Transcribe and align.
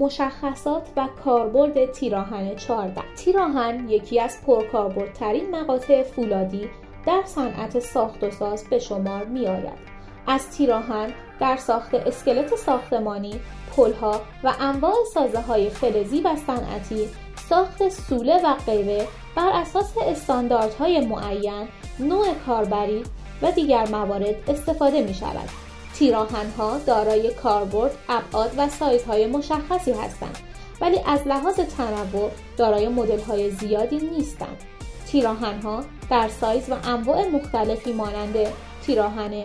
مشخصات 0.00 0.88
و 0.96 1.08
کاربرد 1.24 1.92
تیراهن 1.92 2.56
14 2.56 3.02
تیراهن 3.16 3.88
یکی 3.88 4.20
از 4.20 4.38
پرکاربردترین 4.46 5.56
مقاطع 5.56 6.02
فولادی 6.02 6.68
در 7.06 7.22
صنعت 7.24 7.78
ساخت 7.78 8.24
و 8.24 8.30
ساز 8.30 8.64
به 8.70 8.78
شمار 8.78 9.24
می 9.24 9.46
آید. 9.46 9.78
از 10.26 10.50
تیراهن 10.50 11.12
در 11.40 11.56
ساخت 11.56 11.94
اسکلت 11.94 12.56
ساختمانی، 12.56 13.40
پلها 13.76 14.20
و 14.44 14.52
انواع 14.60 14.94
سازه 15.14 15.40
های 15.40 15.70
فلزی 15.70 16.20
و 16.20 16.36
صنعتی، 16.36 17.08
ساخت 17.48 17.88
سوله 17.88 18.40
و 18.44 18.54
غیره 18.66 19.06
بر 19.36 19.50
اساس 19.54 19.94
استانداردهای 20.06 21.06
معین، 21.06 21.68
نوع 21.98 22.26
کاربری 22.46 23.02
و 23.42 23.52
دیگر 23.52 23.88
موارد 23.88 24.50
استفاده 24.50 25.02
می 25.02 25.14
شود. 25.14 25.69
تیراهن 26.00 26.50
ها 26.58 26.78
دارای 26.78 27.34
کاربرد، 27.34 27.98
ابعاد 28.08 28.50
و 28.56 28.68
سایزهای 28.68 29.26
مشخصی 29.26 29.92
هستند 29.92 30.38
ولی 30.80 30.98
از 31.06 31.26
لحاظ 31.26 31.54
تنوع 31.54 32.30
دارای 32.56 32.88
مدل 32.88 33.20
های 33.20 33.50
زیادی 33.50 33.98
نیستند. 33.98 34.56
تیراهن 35.06 35.62
ها 35.62 35.84
در 36.10 36.28
سایز 36.28 36.70
و 36.70 36.74
انواع 36.84 37.28
مختلفی 37.28 37.92
مانند 37.92 38.34
تیراهن 38.86 39.44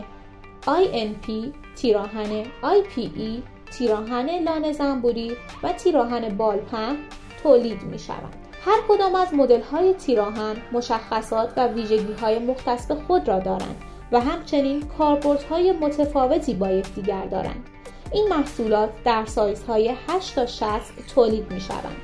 INP، 0.65 1.31
تیراهن 1.75 2.43
IPE، 2.63 3.41
تیراهن 3.77 4.43
لانه 4.43 4.73
زنبوری 4.73 5.31
و 5.63 5.73
تیراهن 5.73 6.29
بالپهن 6.29 6.95
تولید 7.43 7.83
می 7.83 7.99
شوند. 7.99 8.35
هر 8.65 8.77
کدام 8.87 9.15
از 9.15 9.33
مدل 9.33 9.61
های 9.61 9.93
تیراهن 9.93 10.55
مشخصات 10.71 11.53
و 11.57 11.67
ویژگی 11.67 12.13
های 12.13 12.39
مختص 12.39 12.91
خود 12.91 13.27
را 13.27 13.39
دارند 13.39 13.83
و 14.11 14.19
همچنین 14.19 14.81
کاربردهای 14.97 15.71
متفاوتی 15.71 16.53
با 16.53 16.69
یکدیگر 16.69 17.25
دارند. 17.25 17.69
این 18.11 18.27
محصولات 18.27 18.89
در 19.03 19.25
سایزهای 19.25 19.95
8 20.07 20.35
تا 20.35 20.45
60 20.45 20.69
تولید 21.15 21.51
می 21.51 21.61
شوند. 21.61 21.97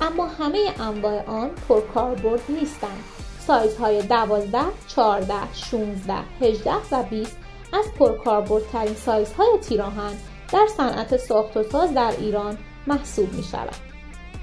اما 0.00 0.26
همه 0.26 0.58
انواع 0.80 1.24
آن 1.24 1.50
پرکاربرد 1.68 2.40
نیستند. 2.48 3.04
سایزهای 3.38 4.02
12, 4.02 4.58
14, 4.88 5.54
16, 5.54 6.14
18 6.40 6.72
و 6.92 7.02
20 7.02 7.36
از 7.72 7.84
پرکاربردترین 7.98 8.94
سایزهای 8.94 9.58
تیراهن 9.68 10.12
در 10.52 10.66
صنعت 10.76 11.16
ساخت 11.16 11.56
و 11.56 11.62
ساز 11.62 11.94
در 11.94 12.12
ایران 12.18 12.58
محسوب 12.86 13.32
می 13.32 13.42
شود. 13.42 13.74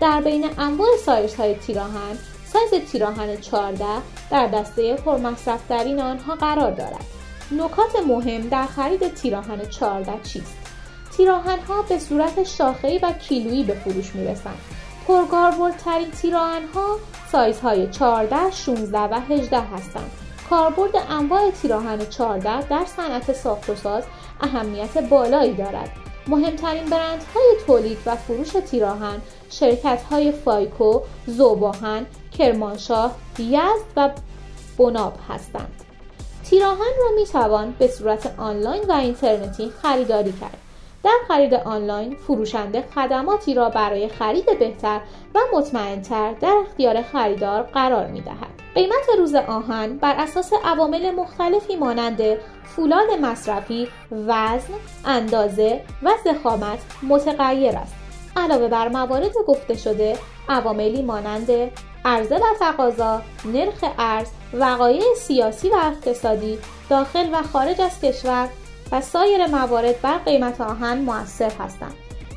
در 0.01 0.21
بین 0.21 0.45
انواع 0.57 0.97
سایزهای 1.05 1.55
تیراهن 1.55 2.17
سایز 2.55 2.83
تیراهن 2.91 3.37
14 3.37 3.85
در 4.31 4.47
دسته 4.47 4.95
پرمصرفترین 4.95 6.01
آنها 6.01 6.35
قرار 6.35 6.71
دارد. 6.71 7.05
نکات 7.51 8.05
مهم 8.07 8.41
در 8.41 8.65
خرید 8.65 9.13
تیراهن 9.13 9.65
14 9.65 10.11
چیست؟ 10.23 10.57
تیراهن 11.17 11.59
ها 11.59 11.81
به 11.81 11.99
صورت 11.99 12.43
شاخه‌ای 12.43 12.97
و 12.97 13.11
کیلویی 13.11 13.63
به 13.63 13.73
فروش 13.73 14.15
می‌رسند. 14.15 14.57
پرکاربردترین 15.07 16.11
تیراهن 16.11 16.63
ها 16.75 16.97
سایزهای 17.31 17.87
14, 17.87 18.51
16 18.51 18.99
و 18.99 19.19
18 19.29 19.59
هستند. 19.59 20.11
کاربرد 20.49 20.95
انواع 21.09 21.51
تیراهن 21.51 22.05
14 22.05 22.61
در 22.61 22.85
صنعت 22.85 23.33
ساخت 23.33 23.69
و 23.69 23.75
ساز 23.75 24.03
اهمیت 24.41 24.97
بالایی 24.97 25.53
دارد. 25.53 25.91
مهمترین 26.27 26.85
برندهای 26.85 27.55
تولید 27.67 27.97
و 28.05 28.15
فروش 28.15 28.49
تیراهن 28.49 29.21
شرکت 29.49 30.03
های 30.11 30.31
فایکو، 30.31 31.01
زوباهن، 31.25 32.05
کرمانشاه، 32.37 33.15
یزد 33.39 33.85
و 33.97 34.09
بناب 34.77 35.13
هستند. 35.29 35.81
تیراهن 36.49 36.93
را 37.01 37.15
می 37.15 37.25
توان 37.25 37.75
به 37.79 37.87
صورت 37.87 38.39
آنلاین 38.39 38.83
و 38.83 38.91
اینترنتی 38.91 39.71
خریداری 39.81 40.31
کرد. 40.31 40.57
در 41.03 41.17
خرید 41.27 41.53
آنلاین 41.53 42.15
فروشنده 42.15 42.83
خدماتی 42.95 43.53
را 43.53 43.69
برای 43.69 44.09
خرید 44.09 44.59
بهتر 44.59 44.99
و 45.35 45.39
مطمئنتر 45.53 46.33
در 46.33 46.63
اختیار 46.67 47.01
خریدار 47.01 47.61
قرار 47.61 48.07
می 48.07 48.21
دهد. 48.21 48.55
قیمت 48.75 49.09
روز 49.17 49.35
آهن 49.35 49.97
بر 49.97 50.15
اساس 50.17 50.51
عوامل 50.63 51.11
مختلفی 51.11 51.75
مانند 51.75 52.21
فولاد 52.63 53.11
مصرفی، 53.21 53.87
وزن، 54.11 54.73
اندازه 55.05 55.81
و 56.03 56.11
زخامت 56.25 56.79
متغیر 57.03 57.75
است. 57.75 57.95
علاوه 58.35 58.67
بر 58.67 58.87
موارد 58.87 59.33
گفته 59.47 59.77
شده، 59.77 60.17
عواملی 60.49 61.01
مانند 61.01 61.71
عرضه 62.05 62.35
و 62.35 62.39
تقاضا، 62.59 63.21
نرخ 63.45 63.83
ارز، 63.99 64.27
وقایع 64.53 65.03
سیاسی 65.17 65.69
و 65.69 65.75
اقتصادی 65.75 66.57
داخل 66.89 67.29
و 67.33 67.43
خارج 67.43 67.81
از 67.81 68.01
کشور 68.01 68.49
و 68.91 69.01
سایر 69.01 69.47
موارد 69.47 70.01
بر 70.01 70.17
قیمت 70.17 70.61
آهن 70.61 70.97
موثر 70.97 71.51
هستند. 71.59 71.93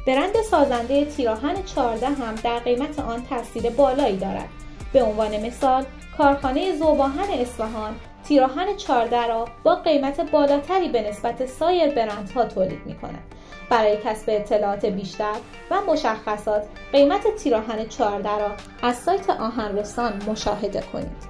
برند 0.06 0.42
سازنده 0.50 1.04
تیراهن 1.04 1.62
14 1.62 2.06
هم 2.06 2.34
در 2.34 2.58
قیمت 2.58 2.98
آن 2.98 3.22
تاثیر 3.30 3.70
بالایی 3.70 4.16
دارد. 4.16 4.48
به 4.92 5.02
عنوان 5.02 5.46
مثال 5.46 5.84
کارخانه 6.18 6.78
زوباهن 6.78 7.30
اصفهان 7.30 7.94
تیراهن 8.28 8.76
14 8.76 9.26
را 9.26 9.44
با 9.64 9.74
قیمت 9.74 10.30
بالاتری 10.30 10.88
به 10.88 11.08
نسبت 11.08 11.46
سایر 11.46 11.94
برندها 11.94 12.44
تولید 12.44 12.86
می 12.86 12.94
کند. 12.94 13.34
برای 13.70 13.96
کسب 14.04 14.24
اطلاعات 14.28 14.86
بیشتر 14.86 15.34
و 15.70 15.80
مشخصات 15.80 16.62
قیمت 16.92 17.36
تیراهن 17.36 17.88
14 17.88 18.38
را 18.38 18.50
از 18.82 18.96
سایت 18.96 19.30
آهنرسان 19.30 20.22
مشاهده 20.26 20.82
کنید. 20.92 21.24